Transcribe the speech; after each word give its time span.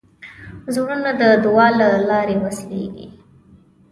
زړونه 0.73 1.11
د 1.21 1.21
دعا 1.43 1.67
له 1.79 1.87
لارې 2.09 2.35
وصلېږي. 2.43 3.07